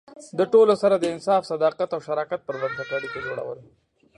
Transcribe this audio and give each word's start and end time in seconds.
د 0.39 0.41
ټولو 0.53 0.73
سره 0.81 0.95
د 0.97 1.03
انصاف، 1.13 1.41
صداقت 1.51 1.89
او 1.93 1.99
شراکت 2.07 2.39
پر 2.47 2.55
بنسټ 2.61 2.89
اړیکې 2.97 3.19
جوړول. 3.25 3.59